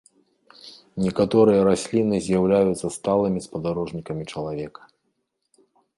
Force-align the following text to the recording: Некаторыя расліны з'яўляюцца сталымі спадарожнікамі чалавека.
Некаторыя 1.07 1.67
расліны 1.69 2.15
з'яўляюцца 2.27 2.87
сталымі 2.97 3.39
спадарожнікамі 3.49 4.23
чалавека. 4.35 4.81